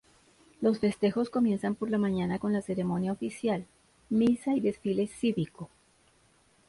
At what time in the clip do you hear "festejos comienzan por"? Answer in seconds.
0.79-1.91